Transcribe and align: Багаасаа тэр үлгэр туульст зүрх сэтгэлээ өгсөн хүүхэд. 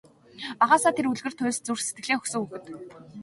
Багаасаа 0.59 0.93
тэр 0.97 1.07
үлгэр 1.11 1.33
туульст 1.35 1.63
зүрх 1.65 1.81
сэтгэлээ 1.85 2.17
өгсөн 2.19 2.39
хүүхэд. 2.41 2.65